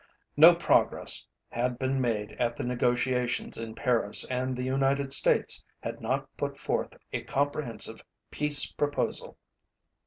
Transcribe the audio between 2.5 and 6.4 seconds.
the negotiations in Paris and the United States had not